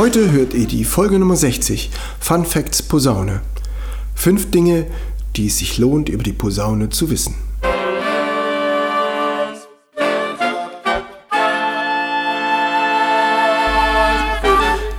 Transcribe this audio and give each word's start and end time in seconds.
Heute 0.00 0.32
hört 0.32 0.54
ihr 0.54 0.66
die 0.66 0.84
Folge 0.84 1.18
Nummer 1.18 1.36
60, 1.36 1.90
Fun 2.20 2.46
Facts 2.46 2.80
Posaune. 2.80 3.42
Fünf 4.14 4.50
Dinge, 4.50 4.86
die 5.36 5.48
es 5.48 5.58
sich 5.58 5.76
lohnt, 5.76 6.08
über 6.08 6.22
die 6.22 6.32
Posaune 6.32 6.88
zu 6.88 7.10
wissen. 7.10 7.34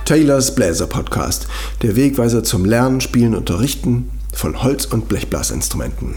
Taylors 0.04 0.54
Bläser 0.54 0.86
Podcast, 0.86 1.48
der 1.82 1.96
Wegweiser 1.96 2.44
zum 2.44 2.64
Lernen, 2.64 3.00
Spielen, 3.00 3.34
Unterrichten 3.34 4.08
von 4.32 4.62
Holz- 4.62 4.86
und 4.86 5.08
Blechblasinstrumenten. 5.08 6.14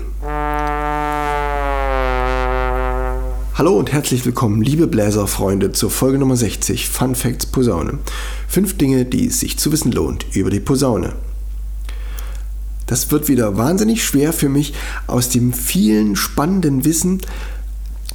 Hallo 3.57 3.79
und 3.79 3.93
herzlich 3.93 4.25
willkommen, 4.25 4.61
liebe 4.61 4.85
Bläserfreunde, 4.85 5.71
zur 5.71 5.89
Folge 5.89 6.17
Nummer 6.17 6.35
60 6.35 6.89
Fun 6.89 7.15
Facts 7.15 7.45
Posaune. 7.45 7.99
Fünf 8.49 8.75
Dinge, 8.75 9.05
die 9.05 9.27
es 9.27 9.39
sich 9.39 9.57
zu 9.57 9.71
wissen 9.71 9.93
lohnt 9.93 10.25
über 10.33 10.49
die 10.49 10.59
Posaune. 10.59 11.13
Das 12.85 13.11
wird 13.11 13.29
wieder 13.29 13.55
wahnsinnig 13.55 14.03
schwer 14.03 14.33
für 14.33 14.49
mich, 14.49 14.73
aus 15.07 15.29
dem 15.29 15.53
vielen 15.53 16.17
spannenden 16.17 16.83
Wissen 16.83 17.21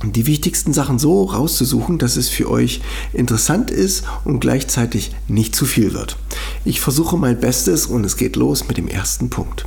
die 0.05 0.27
wichtigsten 0.27 0.75
Sachen 0.75 0.99
so 0.99 1.25
rauszusuchen, 1.25 1.97
dass 1.97 2.19
es 2.19 2.29
für 2.29 2.51
euch 2.51 2.83
interessant 3.15 3.71
ist 3.71 4.05
und 4.27 4.41
gleichzeitig 4.41 5.13
nicht 5.27 5.57
zu 5.57 5.65
viel 5.65 5.95
wird. 5.95 6.19
Ich 6.67 6.83
versuche 6.83 7.17
mein 7.17 7.41
Bestes 7.41 7.87
und 7.87 8.05
es 8.05 8.19
geht 8.19 8.37
los 8.37 8.69
mit 8.69 8.77
dem 8.77 8.89
ersten 8.89 9.31
Punkt. 9.31 9.65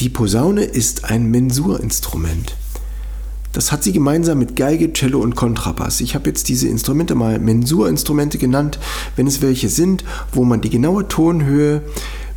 Die 0.00 0.10
Posaune 0.10 0.64
ist 0.64 1.06
ein 1.06 1.30
Mensurinstrument. 1.30 2.54
Das 3.56 3.72
hat 3.72 3.82
sie 3.82 3.94
gemeinsam 3.94 4.38
mit 4.38 4.54
Geige, 4.54 4.92
Cello 4.92 5.18
und 5.20 5.34
Kontrabass. 5.34 6.02
Ich 6.02 6.14
habe 6.14 6.28
jetzt 6.28 6.50
diese 6.50 6.68
Instrumente 6.68 7.14
mal 7.14 7.38
Mensurinstrumente 7.38 8.36
genannt, 8.36 8.78
wenn 9.16 9.26
es 9.26 9.40
welche 9.40 9.70
sind, 9.70 10.04
wo 10.30 10.44
man 10.44 10.60
die 10.60 10.68
genaue 10.68 11.08
Tonhöhe 11.08 11.80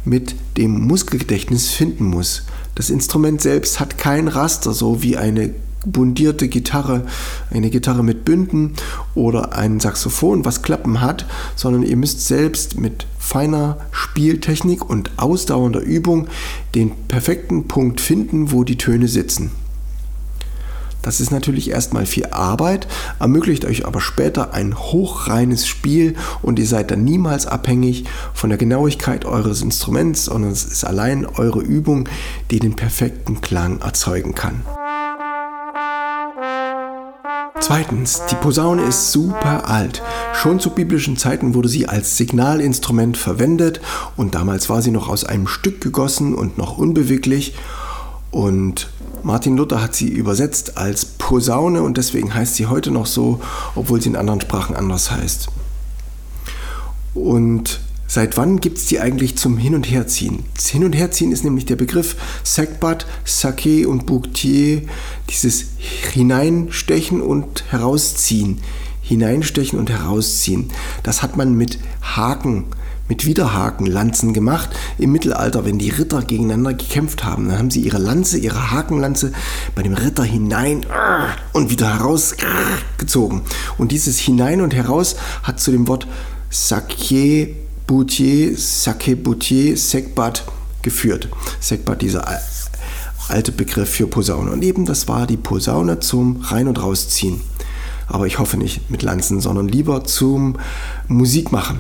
mit 0.06 0.36
dem 0.56 0.88
Muskelgedächtnis 0.88 1.72
finden 1.72 2.06
muss. 2.06 2.44
Das 2.74 2.90
Instrument 2.90 3.42
selbst 3.42 3.82
hat 3.82 3.98
kein 3.98 4.30
Raster, 4.30 4.72
so 4.72 5.04
wie 5.04 5.18
eine 5.18 5.54
bundierte 5.86 6.48
Gitarre, 6.48 7.06
eine 7.52 7.70
Gitarre 7.70 8.02
mit 8.02 8.24
Bünden 8.24 8.76
oder 9.14 9.58
ein 9.58 9.82
Saxophon, 9.82 10.46
was 10.46 10.62
Klappen 10.62 11.02
hat, 11.02 11.26
sondern 11.58 11.84
ihr 11.84 11.98
müsst 11.98 12.26
selbst 12.28 12.80
mit 12.80 13.08
feiner 13.18 13.76
Spieltechnik 13.92 14.90
und 14.90 15.12
ausdauernder 15.18 15.82
Übung 15.82 16.30
den 16.76 16.92
perfekten 17.10 17.68
Punkt 17.68 18.00
finden, 18.00 18.54
wo 18.54 18.64
die 18.64 18.78
Töne 18.78 19.10
sitzen. 19.10 19.52
Das 21.02 21.22
ist 21.22 21.32
natürlich 21.32 21.70
erstmal 21.70 22.06
viel 22.06 22.28
Arbeit, 22.28 22.88
ermöglicht 23.20 23.66
euch 23.66 23.86
aber 23.86 24.02
später 24.02 24.54
ein 24.54 24.78
hochreines 24.78 25.66
Spiel 25.66 26.16
und 26.42 26.60
ihr 26.60 26.68
seid 26.68 26.92
dann 26.92 27.04
niemals 27.04 27.48
abhängig 27.48 28.06
von 28.34 28.50
der 28.50 28.58
Genauigkeit 28.58 29.24
eures 29.26 29.62
Instruments, 29.62 30.26
sondern 30.26 30.52
es 30.52 30.66
ist 30.66 30.84
allein 30.84 31.26
eure 31.26 31.62
Übung, 31.62 32.10
die 32.52 32.60
den 32.60 32.76
perfekten 32.76 33.40
Klang 33.40 33.80
erzeugen 33.80 34.36
kann. 34.36 34.62
Zweitens, 37.62 38.22
die 38.32 38.36
Posaune 38.36 38.84
ist 38.84 39.12
super 39.12 39.70
alt. 39.70 40.02
Schon 40.34 40.60
zu 40.60 40.72
biblischen 40.72 41.18
Zeiten 41.18 41.54
wurde 41.54 41.70
sie 41.70 41.88
als 41.88 42.18
Signalinstrument 42.18 43.18
verwendet 43.18 43.80
und 44.16 44.34
damals 44.34 44.70
war 44.70 44.82
sie 44.82 44.92
noch 44.92 45.08
aus 45.08 45.24
einem 45.24 45.48
Stück 45.48 45.82
gegossen 45.82 46.34
und 46.34 46.58
noch 46.58 46.78
unbeweglich 46.78 47.54
und 48.32 48.90
Martin 49.24 49.58
Luther 49.58 49.82
hat 49.82 49.96
sie 49.96 50.08
übersetzt 50.08 50.78
als 50.78 51.06
Posaune 51.06 51.82
und 51.84 51.98
deswegen 51.98 52.34
heißt 52.34 52.56
sie 52.56 52.68
heute 52.68 52.92
noch 52.92 53.06
so, 53.06 53.42
obwohl 53.76 54.02
sie 54.02 54.10
in 54.10 54.16
anderen 54.16 54.42
Sprachen 54.42 54.76
anders 54.76 55.12
heißt. 55.12 55.48
Und 57.14 57.80
seit 58.08 58.38
wann 58.38 58.60
gibt 58.60 58.78
es 58.78 58.86
die 58.86 59.00
eigentlich 59.00 59.38
zum 59.38 59.58
Hin- 59.58 59.76
und 59.76 59.90
Herziehen? 59.90 60.44
Das 60.56 60.68
Hin- 60.68 60.86
und 60.86 60.94
Herziehen 60.94 61.32
ist 61.32 61.44
nämlich 61.44 61.66
der 61.66 61.76
Begriff 61.76 62.16
Sekbat, 62.44 63.06
Sake 63.26 63.88
und 63.88 64.06
Boutier, 64.06 64.84
dieses 65.30 65.66
Hineinstechen 66.14 67.22
und 67.22 67.66
Herausziehen. 67.72 68.62
Hineinstechen 69.10 69.80
und 69.80 69.90
herausziehen. 69.90 70.70
Das 71.02 71.24
hat 71.24 71.36
man 71.36 71.56
mit 71.56 71.80
Haken 72.04 72.66
mit 73.10 73.26
Widerhakenlanzen 73.26 74.34
gemacht. 74.34 74.70
Im 74.98 75.12
Mittelalter, 75.12 75.66
wenn 75.66 75.80
die 75.80 75.90
Ritter 75.90 76.22
gegeneinander 76.22 76.74
gekämpft 76.76 77.26
haben, 77.26 77.50
dann 77.50 77.58
haben 77.58 77.72
sie 77.72 77.82
ihre 77.82 77.98
Lanze, 77.98 78.38
ihre 78.38 78.72
Hakenlanze 78.72 79.34
bei 79.76 79.84
dem 79.84 79.94
Ritter 79.94 80.24
hinein 80.24 80.86
und 81.52 81.72
wieder 81.72 81.98
herausgezogen. 81.98 83.42
Und 83.78 83.92
dieses 83.92 84.20
hinein 84.20 84.62
und 84.62 84.74
heraus 84.74 85.18
hat 85.44 85.60
zu 85.60 85.72
dem 85.72 85.88
Wort 85.88 86.08
Sake 86.50 87.50
Boutier, 87.88 88.56
Sake 88.56 89.16
Boutier, 89.16 89.76
Sekbat 89.76 90.46
geführt. 90.84 91.28
Sekbat, 91.60 92.02
dieser 92.04 92.26
alte 93.28 93.52
Begriff 93.52 93.90
für 93.90 94.08
Posaune. 94.08 94.52
Und 94.52 94.64
eben 94.64 94.86
das 94.86 95.08
war 95.08 95.26
die 95.26 95.38
Posaune 95.38 96.00
zum 96.00 96.42
Rein- 96.42 96.68
und 96.68 96.82
Rausziehen. 96.82 97.42
Aber 98.08 98.26
ich 98.26 98.40
hoffe 98.40 98.58
nicht 98.58 98.90
mit 98.90 99.02
Lanzen, 99.04 99.40
sondern 99.40 99.68
lieber 99.68 100.04
zum 100.04 100.58
Musikmachen. 101.08 101.80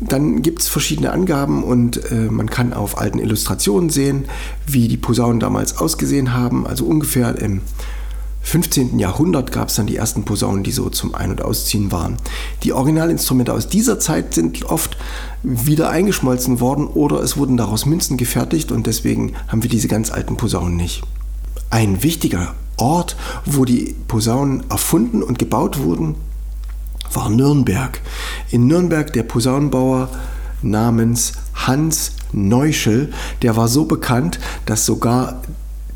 Dann 0.00 0.42
gibt 0.42 0.62
es 0.62 0.68
verschiedene 0.68 1.12
Angaben 1.12 1.64
und 1.64 2.10
äh, 2.12 2.28
man 2.30 2.48
kann 2.48 2.72
auf 2.72 2.98
alten 2.98 3.18
Illustrationen 3.18 3.90
sehen, 3.90 4.26
wie 4.66 4.86
die 4.86 4.96
Posaunen 4.96 5.40
damals 5.40 5.78
ausgesehen 5.78 6.34
haben. 6.34 6.66
Also 6.66 6.84
ungefähr 6.84 7.36
im 7.38 7.62
15. 8.42 8.98
Jahrhundert 8.98 9.52
gab 9.52 9.68
es 9.68 9.74
dann 9.74 9.86
die 9.86 9.96
ersten 9.96 10.24
Posaunen, 10.24 10.62
die 10.62 10.70
so 10.70 10.88
zum 10.88 11.14
Ein- 11.14 11.32
und 11.32 11.42
Ausziehen 11.42 11.92
waren. 11.92 12.16
Die 12.62 12.72
Originalinstrumente 12.72 13.52
aus 13.52 13.68
dieser 13.68 13.98
Zeit 13.98 14.34
sind 14.34 14.64
oft 14.64 14.96
wieder 15.42 15.90
eingeschmolzen 15.90 16.60
worden 16.60 16.86
oder 16.86 17.20
es 17.20 17.36
wurden 17.36 17.56
daraus 17.56 17.84
Münzen 17.84 18.16
gefertigt 18.16 18.72
und 18.72 18.86
deswegen 18.86 19.34
haben 19.48 19.62
wir 19.62 19.70
diese 19.70 19.88
ganz 19.88 20.10
alten 20.10 20.36
Posaunen 20.36 20.76
nicht. 20.76 21.02
Ein 21.68 22.02
wichtiger 22.02 22.54
Ort, 22.78 23.16
wo 23.44 23.64
die 23.64 23.94
Posaunen 24.06 24.64
erfunden 24.70 25.22
und 25.22 25.38
gebaut 25.38 25.80
wurden, 25.80 26.14
war 27.12 27.30
Nürnberg. 27.30 28.00
In 28.50 28.66
Nürnberg 28.66 29.12
der 29.12 29.22
Posaunenbauer 29.22 30.08
namens 30.62 31.32
Hans 31.54 32.12
Neuschel, 32.32 33.12
der 33.42 33.56
war 33.56 33.68
so 33.68 33.84
bekannt, 33.84 34.38
dass 34.66 34.84
sogar 34.84 35.42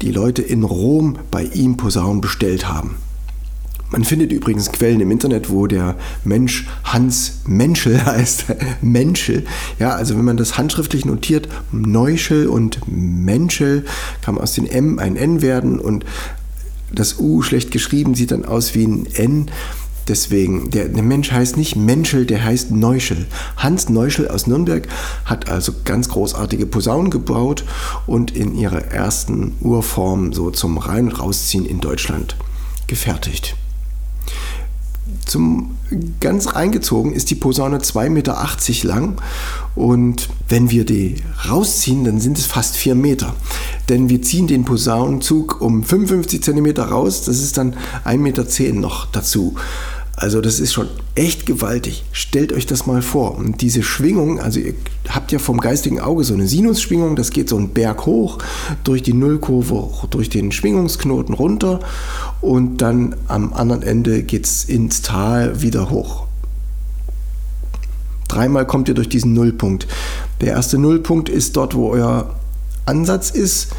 die 0.01 0.13
Leute 0.13 0.43
in 0.43 0.65
Rom 0.65 1.19
bei 1.31 1.45
ihm 1.45 1.77
Posaunen 1.77 2.21
bestellt 2.21 2.69
haben. 2.69 2.97
Man 3.93 4.05
findet 4.05 4.33
übrigens 4.33 4.73
Quellen 4.73 5.03
im 5.03 5.11
Internet, 5.11 5.51
wo 5.51 5.67
der 5.67 5.97
Mensch 6.25 6.67
Hans 6.83 7.41
Menschel 7.47 8.03
heißt. 8.07 8.47
Menschel. 8.81 9.45
Ja, 9.79 9.91
also 9.91 10.17
wenn 10.17 10.25
man 10.25 10.39
das 10.39 10.57
handschriftlich 10.57 11.05
notiert, 11.05 11.47
Neuschel 11.73 12.47
und 12.47 12.81
Menschel, 12.89 13.85
kann 14.23 14.39
aus 14.39 14.55
den 14.55 14.67
M 14.67 14.99
ein 14.99 15.17
N 15.17 15.43
werden 15.43 15.79
und 15.79 16.07
das 16.91 17.19
U 17.19 17.43
schlecht 17.43 17.71
geschrieben 17.71 18.15
sieht 18.15 18.33
dann 18.33 18.45
aus 18.45 18.75
wie 18.75 18.87
ein 18.87 19.07
N. 19.15 19.51
Deswegen, 20.09 20.71
der, 20.71 20.89
der, 20.89 21.03
Mensch 21.03 21.31
heißt 21.31 21.57
nicht 21.57 21.77
Menschel, 21.77 22.27
der 22.27 22.45
heißt 22.45 22.71
Neuschel. 22.71 23.27
Hans 23.57 23.89
Neuschel 23.89 24.29
aus 24.29 24.47
Nürnberg 24.47 24.89
hat 25.25 25.49
also 25.49 25.73
ganz 25.85 26.09
großartige 26.09 26.67
Posaunen 26.67 27.11
gebaut 27.11 27.65
und 28.07 28.35
in 28.35 28.55
ihrer 28.57 28.85
ersten 28.87 29.55
Urform 29.61 30.33
so 30.33 30.51
zum 30.51 30.79
Rein- 30.79 31.07
und 31.09 31.21
Rausziehen 31.21 31.67
in 31.67 31.81
Deutschland 31.81 32.37
gefertigt. 32.87 33.57
Zum 35.27 35.77
ganz 36.21 36.55
reingezogen 36.55 37.13
ist 37.13 37.31
die 37.31 37.35
Posaune 37.35 37.79
2,80 37.79 38.11
Meter 38.11 38.89
lang 38.89 39.21
und 39.75 40.29
wenn 40.49 40.71
wir 40.71 40.85
die 40.85 41.17
rausziehen, 41.49 42.05
dann 42.05 42.21
sind 42.21 42.39
es 42.39 42.47
fast 42.47 42.77
4 42.77 42.95
Meter. 42.95 43.35
Denn 43.89 44.09
wir 44.09 44.23
ziehen 44.23 44.47
den 44.47 44.65
Posaunenzug 44.65 45.61
um 45.61 45.83
55 45.83 46.43
cm 46.43 46.67
raus, 46.81 47.25
das 47.25 47.39
ist 47.41 47.59
dann 47.59 47.75
1,10 48.05 48.19
Meter 48.19 48.45
noch 48.75 49.07
dazu. 49.07 49.55
Also 50.23 50.41
das 50.41 50.61
ist 50.61 50.73
schon 50.73 50.87
echt 51.17 51.47
gewaltig. 51.47 52.05
Stellt 52.13 52.53
euch 52.53 52.65
das 52.65 52.87
mal 52.87 53.03
vor. 53.03 53.37
Und 53.37 53.61
diese 53.61 53.83
Schwingung, 53.83 54.39
also 54.39 54.61
ihr 54.61 54.75
habt 55.09 55.33
ja 55.33 55.41
vom 55.41 55.59
geistigen 55.59 55.99
Auge 55.99 56.23
so 56.23 56.33
eine 56.33 56.47
Sinusschwingung, 56.47 57.17
das 57.17 57.31
geht 57.31 57.49
so 57.49 57.57
einen 57.57 57.71
Berg 57.71 58.07
hoch, 58.07 58.39
durch 58.85 59.03
die 59.03 59.15
Nullkurve, 59.15 60.07
durch 60.11 60.31
den 60.31 60.53
Schwingungsknoten 60.53 61.35
runter 61.35 61.81
und 62.41 62.77
dann 62.77 63.17
am 63.27 63.53
anderen 63.53 63.83
Ende 63.83 64.23
geht 64.23 64.47
es 64.47 64.65
ins 64.65 65.03
Tal 65.03 65.61
wieder 65.61 65.91
hoch. 65.91 66.29
Dreimal 68.29 68.65
kommt 68.65 68.87
ihr 68.87 68.95
durch 68.95 69.09
diesen 69.09 69.33
Nullpunkt. 69.33 69.89
Der 70.41 70.51
erste 70.53 70.79
Nullpunkt 70.79 71.31
ist 71.31 71.57
dort, 71.57 71.75
wo 71.75 71.91
euer 71.91 72.33
Ansatz 72.87 73.31
ist. 73.31 73.73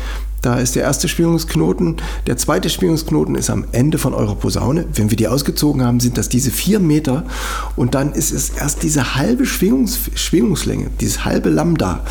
Da 0.44 0.56
ist 0.56 0.76
der 0.76 0.84
erste 0.84 1.08
Schwingungsknoten. 1.08 1.96
Der 2.28 2.36
zweite 2.36 2.70
Schwingungsknoten 2.70 3.36
ist 3.36 3.50
am 3.50 3.64
Ende 3.72 3.98
von 3.98 4.14
eurer 4.14 4.36
Posaune. 4.36 4.86
Wenn 4.94 5.10
wir 5.10 5.16
die 5.16 5.30
ausgezogen 5.30 5.82
haben, 5.82 6.02
sind 6.02 6.18
das 6.18 6.28
diese 6.28 6.52
vier 6.52 6.82
Meter. 6.82 7.24
Und 7.78 7.96
dann 7.96 8.12
ist 8.12 8.34
es 8.34 8.50
erst 8.50 8.84
diese 8.84 9.16
halbe 9.16 9.46
Schwingungs 9.46 9.98
Schwingungslänge, 10.16 10.90
dieses 11.00 11.24
halbe 11.24 11.50
Lambda. 11.50 12.06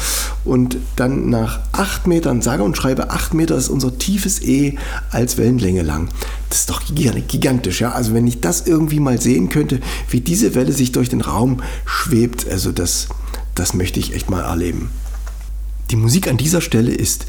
Und 0.47 0.79
dann 0.97 1.29
nach 1.29 1.61
acht 1.73 2.07
Metern, 2.07 2.41
sage 2.41 2.63
und 2.63 2.75
schreibe, 2.75 3.11
acht 3.11 3.35
Meter 3.35 3.55
ist 3.55 3.69
unser 3.69 3.99
tiefes 3.99 4.41
E 4.41 4.79
als 5.11 5.37
Wellenlänge 5.37 5.83
lang. 5.83 6.09
Das 6.49 6.61
ist 6.61 6.71
doch 6.71 6.83
gigantisch, 6.87 7.83
ja. 7.83 7.93
Also 7.93 8.15
wenn 8.15 8.27
ich 8.27 8.41
das 8.41 8.67
irgendwie 8.67 8.99
mal 8.99 9.21
sehen 9.21 9.51
könnte, 9.51 9.81
wie 10.09 10.23
diese 10.23 10.55
Welle 10.55 10.73
sich 10.73 10.93
durch 10.93 11.11
den 11.11 11.21
Raum 11.21 11.63
schwebt, 11.85 12.51
also 12.51 12.73
das, 12.73 13.09
das 13.55 13.75
möchte 13.75 14.01
ich 14.01 14.15
echt 14.15 14.31
mal 14.31 14.41
erleben. 14.41 14.91
Die 15.91 15.97
Musik 15.97 16.29
an 16.29 16.39
dieser 16.39 16.63
Stelle 16.63 16.93
ist 16.93 17.27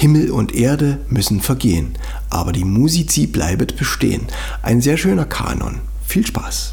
Himmel 0.00 0.30
und 0.30 0.54
Erde 0.54 0.98
müssen 1.10 1.42
vergehen, 1.42 1.98
aber 2.30 2.52
die 2.52 2.64
Musici 2.64 3.26
bleibet 3.26 3.76
bestehen. 3.76 4.28
Ein 4.62 4.80
sehr 4.80 4.96
schöner 4.96 5.26
Kanon. 5.26 5.82
Viel 6.06 6.26
Spaß! 6.26 6.72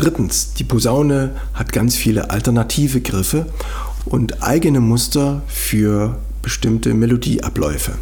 Drittens, 0.00 0.54
die 0.54 0.64
Posaune 0.64 1.32
hat 1.52 1.74
ganz 1.74 1.94
viele 1.94 2.30
alternative 2.30 3.02
Griffe 3.02 3.44
und 4.06 4.42
eigene 4.42 4.80
Muster 4.80 5.42
für 5.46 6.18
bestimmte 6.40 6.94
Melodieabläufe. 6.94 7.92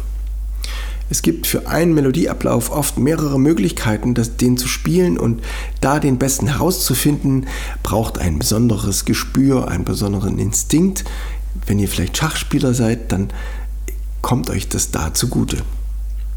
Es 1.09 1.21
gibt 1.21 1.45
für 1.45 1.67
einen 1.67 1.93
Melodieablauf 1.93 2.71
oft 2.71 2.97
mehrere 2.97 3.37
Möglichkeiten, 3.37 4.13
das, 4.13 4.37
den 4.37 4.55
zu 4.55 4.69
spielen 4.69 5.17
und 5.17 5.41
da 5.81 5.99
den 5.99 6.17
besten 6.17 6.47
herauszufinden, 6.47 7.47
braucht 7.83 8.17
ein 8.17 8.39
besonderes 8.39 9.03
Gespür, 9.03 9.67
einen 9.67 9.83
besonderen 9.83 10.39
Instinkt. 10.39 11.03
Wenn 11.67 11.79
ihr 11.79 11.89
vielleicht 11.89 12.15
Schachspieler 12.15 12.73
seid, 12.73 13.11
dann 13.11 13.27
kommt 14.21 14.49
euch 14.49 14.69
das 14.69 14.91
da 14.91 15.13
zugute. 15.13 15.57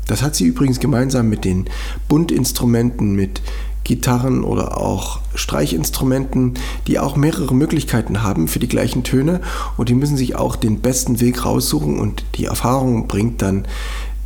Das 0.09 0.23
hat 0.23 0.35
sie 0.35 0.45
übrigens 0.45 0.81
gemeinsam 0.81 1.29
mit 1.29 1.45
den 1.45 1.67
Bundinstrumenten, 2.09 3.15
mit 3.15 3.41
Gitarren 3.85 4.45
oder 4.45 4.79
auch 4.79 5.21
Streichinstrumenten, 5.35 6.55
die 6.87 6.99
auch 6.99 7.17
mehrere 7.17 7.55
Möglichkeiten 7.55 8.23
haben 8.23 8.49
für 8.49 8.59
die 8.59 8.69
gleichen 8.69 9.05
Töne 9.05 9.41
und 9.77 9.89
die 9.89 9.95
müssen 9.95 10.17
sich 10.17 10.37
auch 10.37 10.57
den 10.57 10.81
besten 10.81 11.21
Weg 11.21 11.45
raussuchen 11.45 11.99
und 11.99 12.25
die 12.37 12.47
Erfahrung 12.47 13.09
bringt 13.09 13.43
dann 13.43 13.67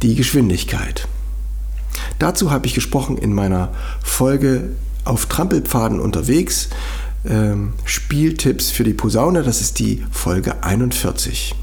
die 0.02 0.14
Geschwindigkeit. 0.14 1.08
Dazu 2.18 2.50
habe 2.50 2.66
ich 2.66 2.74
gesprochen 2.74 3.18
in 3.18 3.32
meiner 3.32 3.72
Folge 4.02 4.70
auf 5.04 5.26
Trampelpfaden 5.26 6.00
unterwegs. 6.00 6.68
Ähm, 7.24 7.72
Spieltipps 7.84 8.70
für 8.70 8.84
die 8.84 8.94
Posaune, 8.94 9.42
das 9.42 9.60
ist 9.60 9.78
die 9.78 10.04
Folge 10.10 10.62
41 10.62 11.54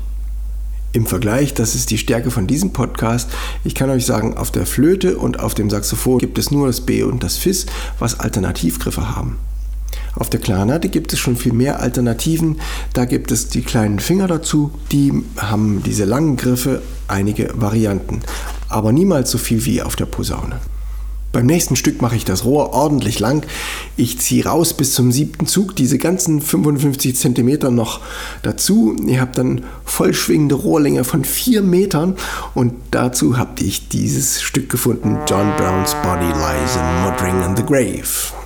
im 0.94 1.08
Vergleich, 1.08 1.54
das 1.54 1.76
ist 1.76 1.90
die 1.90 1.98
Stärke 1.98 2.32
von 2.32 2.48
diesem 2.48 2.72
Podcast. 2.72 3.30
Ich 3.64 3.76
kann 3.76 3.90
euch 3.90 4.06
sagen, 4.06 4.38
auf 4.38 4.52
der 4.52 4.66
Flöte 4.66 5.18
und 5.18 5.40
auf 5.40 5.56
dem 5.56 5.70
Saxophon 5.70 6.20
gibt 6.20 6.38
es 6.38 6.52
nur 6.52 6.68
das 6.68 6.82
B 6.82 7.04
und 7.04 7.24
das 7.24 7.38
Fis, 7.38 7.66
was 8.00 8.20
Alternativgriffe 8.20 9.16
haben. 9.16 9.38
Auf 10.16 10.30
der 10.30 10.40
Klarinette 10.40 10.90
gibt 10.90 11.12
es 11.12 11.20
schon 11.20 11.36
viel 11.36 11.54
mehr 11.54 11.80
Alternativen. 11.80 12.60
Da 12.94 13.06
gibt 13.06 13.32
es 13.32 13.48
die 13.48 13.64
kleinen 13.64 14.00
Finger 14.00 14.28
dazu, 14.28 14.72
die 14.92 15.12
haben 15.38 15.82
diese 15.84 16.06
langen 16.06 16.38
Griffe, 16.38 16.84
einige 17.08 17.50
Varianten, 17.56 18.22
aber 18.70 18.92
niemals 18.92 19.32
so 19.32 19.40
viel 19.40 19.66
wie 19.66 19.82
auf 19.82 19.96
der 19.96 20.06
Posaune. 20.06 20.60
Beim 21.34 21.48
nächsten 21.48 21.76
Stück 21.76 22.02
mache 22.02 22.16
ich 22.16 22.26
das 22.26 22.46
Rohr 22.46 22.74
ordentlich 22.74 23.20
lang. 23.20 23.44
Ich 23.98 24.20
ziehe 24.20 24.46
raus 24.46 24.76
bis 24.76 24.94
zum 24.94 25.12
siebten 25.12 25.48
Zug 25.48 25.76
diese 25.76 25.98
ganzen 25.98 26.42
55 26.42 27.18
cm 27.18 27.76
noch 27.76 28.02
dazu. 28.44 28.96
Ihr 29.06 29.20
habt 29.20 29.40
dann 29.40 29.66
vollschwingende 29.84 30.54
Rohrlänge 30.54 31.04
von 31.04 31.26
4 31.26 31.64
Metern 31.64 32.16
und 32.54 32.74
dazu 32.92 33.38
habt 33.38 33.62
ich 33.62 33.90
dieses 33.90 34.44
Stück 34.44 34.70
gefunden. 34.70 35.18
John 35.28 35.52
Brown's 35.58 35.96
Body 36.04 36.28
Lies 36.28 36.76
in 36.76 37.04
Muttering 37.04 37.44
in 37.44 37.58
the 37.58 37.64
Grave. 37.64 38.43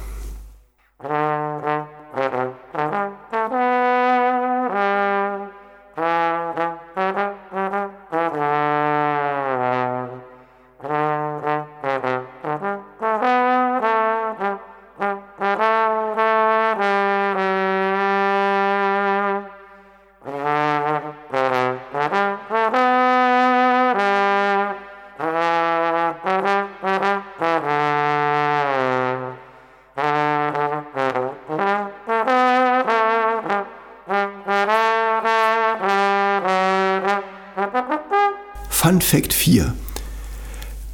Fun 38.79 39.01
Fact 39.01 39.33
4. 39.33 39.73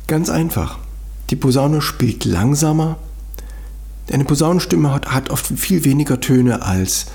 Ganz 0.08 0.30
einfach. 0.30 0.80
Die 1.30 1.36
Posaune 1.36 1.82
spielt 1.82 2.24
langsamer. 2.24 2.96
Eine 4.10 4.24
Posaunenstimme 4.24 4.94
hat, 4.94 5.14
hat 5.14 5.32
oft 5.32 5.48
viel 5.48 5.84
weniger 5.84 6.22
Töne 6.22 6.62
als 6.62 7.08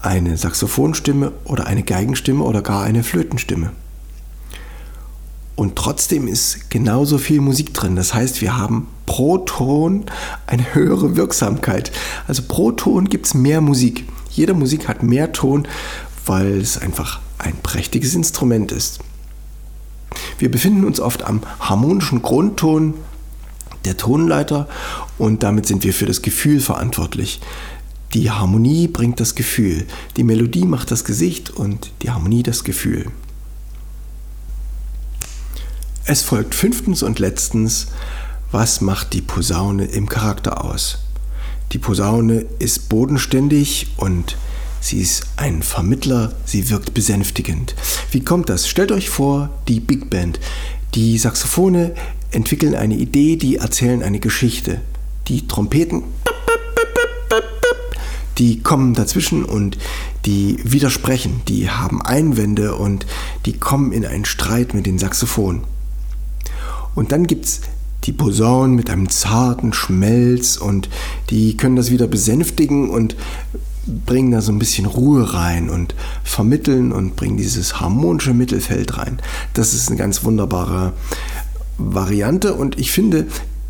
eine 0.00 0.38
Saxophonstimme 0.38 1.32
oder 1.44 1.66
eine 1.66 1.82
Geigenstimme 1.82 2.42
oder 2.44 2.62
gar 2.62 2.82
eine 2.82 3.04
Flötenstimme. 3.04 3.72
Und 5.54 5.76
trotzdem 5.76 6.28
ist 6.28 6.70
genauso 6.70 7.18
viel 7.18 7.42
Musik 7.42 7.74
drin. 7.74 7.94
Das 7.94 8.14
heißt, 8.14 8.40
wir 8.40 8.56
haben 8.56 8.88
pro 9.04 9.36
Ton 9.36 10.06
eine 10.46 10.74
höhere 10.74 11.16
Wirksamkeit. 11.16 11.92
Also 12.26 12.42
pro 12.48 12.72
Ton 12.72 13.10
gibt 13.10 13.26
es 13.26 13.34
mehr 13.34 13.60
Musik. 13.60 14.08
Jede 14.30 14.54
Musik 14.54 14.88
hat 14.88 15.02
mehr 15.02 15.32
Ton, 15.32 15.68
weil 16.24 16.58
es 16.58 16.78
einfach 16.78 17.20
ein 17.36 17.52
prächtiges 17.62 18.14
Instrument 18.14 18.72
ist. 18.72 19.00
Wir 20.38 20.50
befinden 20.50 20.84
uns 20.84 21.00
oft 21.00 21.24
am 21.24 21.42
harmonischen 21.60 22.22
Grundton 22.22 22.94
der 23.84 23.96
Tonleiter 23.96 24.68
und 25.18 25.42
damit 25.42 25.66
sind 25.66 25.84
wir 25.84 25.94
für 25.94 26.06
das 26.06 26.22
Gefühl 26.22 26.60
verantwortlich. 26.60 27.40
Die 28.14 28.30
Harmonie 28.30 28.88
bringt 28.88 29.20
das 29.20 29.34
Gefühl, 29.34 29.86
die 30.16 30.24
Melodie 30.24 30.64
macht 30.64 30.90
das 30.90 31.04
Gesicht 31.04 31.50
und 31.50 31.92
die 32.02 32.10
Harmonie 32.10 32.42
das 32.42 32.64
Gefühl. 32.64 33.10
Es 36.04 36.22
folgt 36.22 36.54
fünftens 36.54 37.02
und 37.02 37.18
letztens, 37.18 37.88
was 38.52 38.80
macht 38.80 39.12
die 39.12 39.22
Posaune 39.22 39.86
im 39.86 40.08
Charakter 40.08 40.64
aus? 40.64 40.98
Die 41.72 41.78
Posaune 41.78 42.46
ist 42.60 42.88
bodenständig 42.88 43.88
und 43.96 44.36
Sie 44.80 45.00
ist 45.00 45.26
ein 45.36 45.62
Vermittler, 45.62 46.34
sie 46.44 46.70
wirkt 46.70 46.94
besänftigend. 46.94 47.74
Wie 48.10 48.24
kommt 48.24 48.48
das? 48.48 48.68
Stellt 48.68 48.92
euch 48.92 49.10
vor, 49.10 49.50
die 49.68 49.80
Big 49.80 50.10
Band. 50.10 50.38
Die 50.94 51.18
Saxophone 51.18 51.92
entwickeln 52.30 52.74
eine 52.74 52.94
Idee, 52.94 53.36
die 53.36 53.56
erzählen 53.56 54.02
eine 54.02 54.20
Geschichte. 54.20 54.80
Die 55.28 55.46
Trompeten, 55.46 56.04
die 58.38 58.62
kommen 58.62 58.94
dazwischen 58.94 59.44
und 59.44 59.78
die 60.24 60.58
widersprechen, 60.62 61.42
die 61.48 61.70
haben 61.70 62.02
Einwände 62.02 62.74
und 62.74 63.06
die 63.46 63.54
kommen 63.54 63.92
in 63.92 64.04
einen 64.04 64.24
Streit 64.24 64.74
mit 64.74 64.86
den 64.86 64.98
Saxophonen. 64.98 65.62
Und 66.94 67.12
dann 67.12 67.26
gibt 67.26 67.44
es 67.46 67.60
die 68.04 68.12
Posaunen 68.12 68.76
mit 68.76 68.90
einem 68.90 69.08
zarten 69.08 69.72
Schmelz 69.72 70.56
und 70.56 70.88
die 71.30 71.56
können 71.56 71.76
das 71.76 71.90
wieder 71.90 72.06
besänftigen 72.06 72.90
und 72.90 73.16
bringen 73.86 74.32
da 74.32 74.40
so 74.40 74.52
ein 74.52 74.58
bisschen 74.58 74.86
Ruhe 74.86 75.34
rein 75.34 75.70
und 75.70 75.94
vermitteln 76.24 76.92
und 76.92 77.16
bringen 77.16 77.36
dieses 77.36 77.80
harmonische 77.80 78.34
Mittelfeld 78.34 78.98
rein. 78.98 79.18
Das 79.54 79.74
ist 79.74 79.88
eine 79.88 79.96
ganz 79.96 80.24
wunderbare 80.24 80.92
Variante 81.78 82.54
und 82.54 82.78
ich 82.78 82.90
finde, 82.90 83.26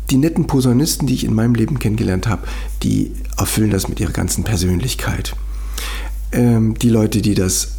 die 0.09 0.17
netten 0.17 0.47
Posaunisten, 0.47 1.07
die 1.07 1.13
ich 1.13 1.25
in 1.25 1.33
meinem 1.33 1.55
Leben 1.55 1.79
kennengelernt 1.79 2.27
habe, 2.27 2.47
die 2.83 3.11
erfüllen 3.37 3.71
das 3.71 3.87
mit 3.87 3.99
ihrer 3.99 4.11
ganzen 4.11 4.43
Persönlichkeit. 4.43 5.35
Ähm, 6.31 6.75
die 6.79 6.89
Leute, 6.89 7.21
die 7.21 7.35
das 7.35 7.73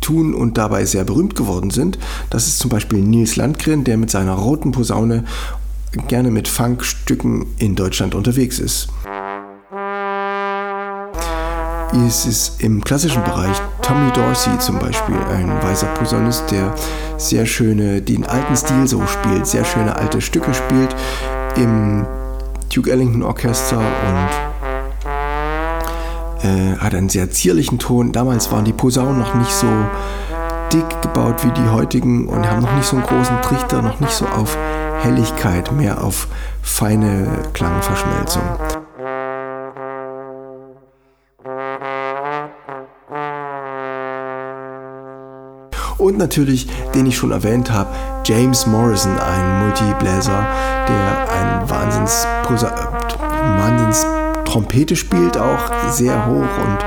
tun 0.00 0.34
und 0.34 0.56
dabei 0.56 0.86
sehr 0.86 1.04
berühmt 1.04 1.34
geworden 1.34 1.70
sind, 1.70 1.98
das 2.30 2.46
ist 2.46 2.58
zum 2.58 2.70
Beispiel 2.70 3.00
Nils 3.00 3.36
Landgren, 3.36 3.84
der 3.84 3.98
mit 3.98 4.10
seiner 4.10 4.32
roten 4.32 4.72
Posaune 4.72 5.24
gerne 6.08 6.30
mit 6.30 6.48
Funkstücken 6.48 7.46
in 7.58 7.74
Deutschland 7.74 8.14
unterwegs 8.14 8.58
ist. 8.58 8.88
Es 11.92 12.24
ist 12.24 12.62
im 12.62 12.84
klassischen 12.84 13.24
Bereich 13.24 13.60
Tommy 13.82 14.12
Dorsey 14.12 14.56
zum 14.60 14.78
Beispiel, 14.78 15.16
ein 15.34 15.50
weißer 15.60 15.88
Posaunist, 15.88 16.48
der 16.52 16.72
sehr 17.16 17.46
schöne, 17.46 18.00
den 18.00 18.24
alten 18.26 18.56
Stil 18.56 18.86
so 18.86 19.04
spielt, 19.06 19.44
sehr 19.46 19.64
schöne 19.64 19.96
alte 19.96 20.20
Stücke 20.20 20.54
spielt 20.54 20.94
im 21.56 22.06
Duke 22.72 22.92
Ellington 22.92 23.24
Orchester 23.24 23.78
und 23.78 24.28
äh, 26.44 26.76
hat 26.78 26.94
einen 26.94 27.08
sehr 27.08 27.28
zierlichen 27.32 27.80
Ton. 27.80 28.12
Damals 28.12 28.52
waren 28.52 28.64
die 28.64 28.72
Posaunen 28.72 29.18
noch 29.18 29.34
nicht 29.34 29.52
so 29.52 29.66
dick 30.72 31.02
gebaut 31.02 31.44
wie 31.44 31.50
die 31.50 31.68
heutigen 31.70 32.28
und 32.28 32.48
haben 32.48 32.60
noch 32.60 32.74
nicht 32.76 32.86
so 32.86 32.96
einen 32.96 33.04
großen 33.04 33.42
Trichter, 33.42 33.82
noch 33.82 33.98
nicht 33.98 34.12
so 34.12 34.26
auf 34.26 34.56
Helligkeit, 35.02 35.72
mehr 35.72 36.04
auf 36.04 36.28
feine 36.62 37.26
Klangverschmelzung. 37.52 38.42
Und 46.10 46.18
natürlich, 46.18 46.66
den 46.92 47.06
ich 47.06 47.16
schon 47.16 47.30
erwähnt 47.30 47.70
habe, 47.70 47.90
James 48.24 48.66
Morrison, 48.66 49.16
ein 49.16 49.60
Multibläser, 49.60 50.44
der 50.88 51.28
ein 51.30 51.70
Wahnsinns, 51.70 52.26
Wahnsinns 52.48 54.04
Trompete 54.44 54.96
spielt, 54.96 55.38
auch 55.38 55.70
sehr 55.88 56.26
hoch 56.26 56.32
und 56.32 56.78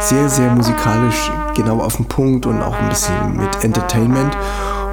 sehr, 0.00 0.28
sehr 0.28 0.50
musikalisch, 0.50 1.30
genau 1.54 1.80
auf 1.80 1.96
den 1.96 2.04
Punkt 2.04 2.44
und 2.44 2.60
auch 2.60 2.78
ein 2.78 2.90
bisschen 2.90 3.38
mit 3.38 3.64
Entertainment. 3.64 4.36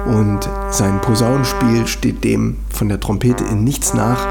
Und 0.06 0.48
sein 0.70 1.02
Posaunenspiel 1.02 1.86
steht 1.86 2.24
dem 2.24 2.56
von 2.70 2.88
der 2.88 3.00
Trompete 3.00 3.44
in 3.44 3.64
nichts 3.64 3.92
nach. 3.92 4.26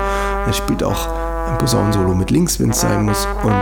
Er 0.48 0.54
spielt 0.54 0.84
auch 0.84 1.08
ein 1.48 1.60
Posaunensolo 1.60 2.16
mit 2.16 2.32
links, 2.32 2.60
wenn 2.60 2.72
es 2.72 2.82
sein 2.82 3.06
muss. 3.06 3.28
Und 3.44 3.54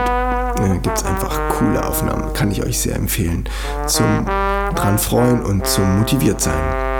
äh, 0.63 0.77
gibt 0.79 0.97
es 0.97 1.03
einfach 1.03 1.37
coole 1.57 1.85
Aufnahmen. 1.85 2.33
Kann 2.33 2.51
ich 2.51 2.63
euch 2.63 2.79
sehr 2.79 2.95
empfehlen. 2.95 3.45
Zum 3.87 4.25
dran 4.73 4.97
freuen 4.97 5.41
und 5.41 5.65
zum 5.67 5.99
motiviert 5.99 6.41
sein. 6.41 6.91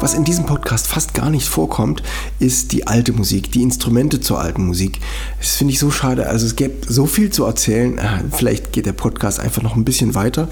Was 0.00 0.14
in 0.14 0.24
diesem 0.24 0.46
Podcast 0.46 0.86
fast 0.86 1.12
gar 1.12 1.28
nicht 1.28 1.46
vorkommt, 1.46 2.02
ist 2.38 2.72
die 2.72 2.86
alte 2.86 3.12
Musik, 3.12 3.52
die 3.52 3.62
Instrumente 3.62 4.20
zur 4.20 4.40
alten 4.40 4.66
Musik. 4.66 4.98
Das 5.38 5.56
finde 5.56 5.74
ich 5.74 5.78
so 5.78 5.90
schade. 5.90 6.26
Also 6.26 6.46
es 6.46 6.56
gäbe 6.56 6.90
so 6.90 7.04
viel 7.04 7.30
zu 7.30 7.44
erzählen. 7.44 7.98
Äh, 7.98 8.24
vielleicht 8.30 8.72
geht 8.72 8.86
der 8.86 8.94
Podcast 8.94 9.40
einfach 9.40 9.60
noch 9.60 9.76
ein 9.76 9.84
bisschen 9.84 10.14
weiter. 10.14 10.48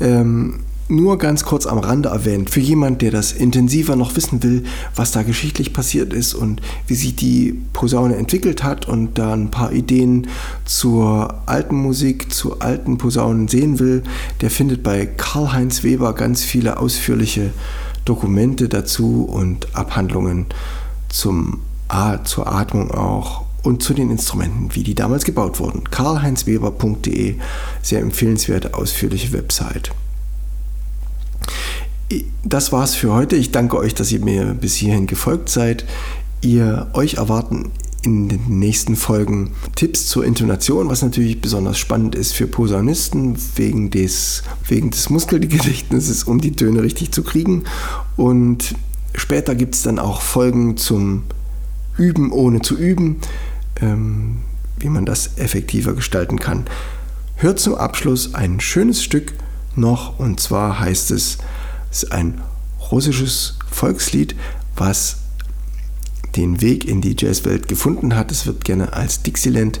Ähm, 0.00 0.60
nur 0.88 1.18
ganz 1.18 1.44
kurz 1.44 1.66
am 1.66 1.78
Rande 1.78 2.10
erwähnt, 2.10 2.50
für 2.50 2.60
jemand, 2.60 3.02
der 3.02 3.10
das 3.10 3.32
intensiver 3.32 3.96
noch 3.96 4.14
wissen 4.16 4.42
will, 4.42 4.64
was 4.94 5.10
da 5.10 5.22
geschichtlich 5.22 5.72
passiert 5.72 6.12
ist 6.12 6.34
und 6.34 6.60
wie 6.86 6.94
sich 6.94 7.16
die 7.16 7.60
Posaune 7.72 8.16
entwickelt 8.16 8.62
hat 8.62 8.86
und 8.88 9.18
da 9.18 9.32
ein 9.32 9.50
paar 9.50 9.72
Ideen 9.72 10.28
zur 10.64 11.42
alten 11.46 11.76
Musik, 11.76 12.32
zu 12.32 12.60
alten 12.60 12.98
Posaunen 12.98 13.48
sehen 13.48 13.78
will, 13.78 14.02
der 14.40 14.50
findet 14.50 14.82
bei 14.82 15.06
Karl-Heinz 15.06 15.82
Weber 15.82 16.12
ganz 16.14 16.44
viele 16.44 16.78
ausführliche 16.78 17.50
Dokumente 18.04 18.68
dazu 18.68 19.24
und 19.24 19.74
Abhandlungen 19.74 20.46
zum 21.08 21.62
zur 22.24 22.52
Atmung 22.52 22.90
auch 22.90 23.44
und 23.62 23.80
zu 23.80 23.94
den 23.94 24.10
Instrumenten, 24.10 24.74
wie 24.74 24.82
die 24.82 24.96
damals 24.96 25.24
gebaut 25.24 25.60
wurden. 25.60 25.84
karlheinzweber.de, 25.88 27.36
sehr 27.80 28.00
empfehlenswerte, 28.00 28.74
ausführliche 28.74 29.32
Website 29.32 29.92
das 32.44 32.72
war's 32.72 32.94
für 32.94 33.12
heute. 33.12 33.36
Ich 33.36 33.50
danke 33.50 33.76
euch, 33.76 33.94
dass 33.94 34.12
ihr 34.12 34.20
mir 34.20 34.54
bis 34.54 34.74
hierhin 34.74 35.06
gefolgt 35.06 35.48
seid. 35.48 35.84
Ihr 36.40 36.88
euch 36.92 37.14
erwarten 37.14 37.72
in 38.02 38.28
den 38.28 38.60
nächsten 38.60 38.94
Folgen 38.94 39.52
Tipps 39.74 40.06
zur 40.06 40.24
Intonation, 40.24 40.88
was 40.88 41.02
natürlich 41.02 41.40
besonders 41.40 41.76
spannend 41.78 42.14
ist 42.14 42.34
für 42.34 42.46
Posaunisten 42.46 43.36
wegen 43.56 43.90
des, 43.90 44.44
wegen 44.68 44.90
des 44.90 45.10
Muskelgedächtnisses, 45.10 46.24
um 46.24 46.40
die 46.40 46.52
Töne 46.52 46.82
richtig 46.82 47.10
zu 47.10 47.24
kriegen. 47.24 47.64
Und 48.16 48.76
später 49.14 49.56
gibt 49.56 49.74
es 49.74 49.82
dann 49.82 49.98
auch 49.98 50.20
Folgen 50.20 50.76
zum 50.76 51.24
Üben 51.98 52.30
ohne 52.30 52.60
zu 52.60 52.76
üben, 52.76 53.16
ähm, 53.80 54.38
wie 54.78 54.88
man 54.88 55.04
das 55.04 55.38
effektiver 55.38 55.94
gestalten 55.94 56.38
kann. 56.38 56.66
Hört 57.34 57.58
zum 57.58 57.74
Abschluss 57.74 58.34
ein 58.34 58.60
schönes 58.60 59.02
Stück 59.02 59.34
noch 59.74 60.18
und 60.20 60.38
zwar 60.38 60.78
heißt 60.78 61.10
es 61.10 61.38
ist 61.90 62.12
ein 62.12 62.40
russisches 62.90 63.58
Volkslied, 63.70 64.36
was 64.76 65.16
den 66.36 66.60
Weg 66.60 66.84
in 66.84 67.00
die 67.00 67.16
Jazzwelt 67.18 67.68
gefunden 67.68 68.14
hat. 68.14 68.30
Es 68.30 68.46
wird 68.46 68.64
gerne 68.64 68.92
als 68.92 69.22
Dixieland 69.22 69.80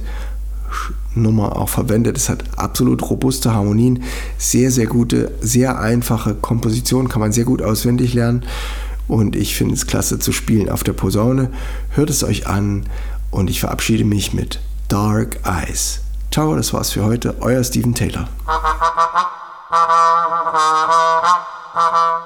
Nummer 1.14 1.56
auch 1.56 1.68
verwendet. 1.68 2.16
Es 2.16 2.28
hat 2.28 2.44
absolut 2.56 3.02
robuste 3.02 3.52
Harmonien, 3.52 4.02
sehr, 4.38 4.70
sehr 4.70 4.86
gute, 4.86 5.32
sehr 5.40 5.78
einfache 5.78 6.34
Komposition, 6.34 7.08
kann 7.08 7.20
man 7.20 7.32
sehr 7.32 7.44
gut 7.44 7.62
auswendig 7.62 8.14
lernen. 8.14 8.44
Und 9.08 9.36
ich 9.36 9.54
finde 9.54 9.74
es 9.74 9.86
klasse 9.86 10.18
zu 10.18 10.32
spielen 10.32 10.68
auf 10.68 10.82
der 10.82 10.92
Posaune. 10.92 11.50
Hört 11.90 12.10
es 12.10 12.24
euch 12.24 12.46
an 12.46 12.86
und 13.30 13.48
ich 13.48 13.60
verabschiede 13.60 14.04
mich 14.04 14.32
mit 14.32 14.60
Dark 14.88 15.38
Eyes. 15.44 16.00
Ciao, 16.32 16.56
das 16.56 16.72
war's 16.72 16.92
für 16.92 17.04
heute. 17.04 17.36
Euer 17.40 17.62
Steven 17.62 17.94
Taylor. 17.94 18.28
Ah 21.78 22.16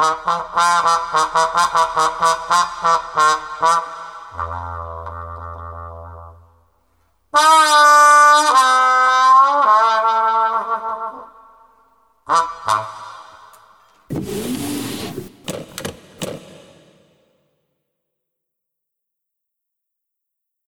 Ah 0.00 0.38